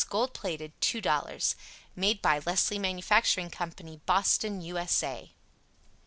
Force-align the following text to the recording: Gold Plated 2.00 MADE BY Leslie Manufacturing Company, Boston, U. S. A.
Gold 0.09 0.33
Plated 0.33 0.73
2.00 0.81 1.53
MADE 1.95 2.21
BY 2.23 2.41
Leslie 2.47 2.79
Manufacturing 2.79 3.51
Company, 3.51 4.01
Boston, 4.07 4.59
U. 4.59 4.79
S. 4.79 5.03
A. 5.03 5.31